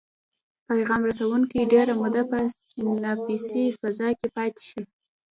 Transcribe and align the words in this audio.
پیغام 0.67 1.01
رسوونکي 1.09 1.59
ډیره 1.73 1.93
موده 2.01 2.23
په 2.31 2.39
سیناپسي 2.69 3.63
فضا 3.79 4.09
کې 4.19 4.27
پاتې 4.35 4.61
شي. 4.69 4.81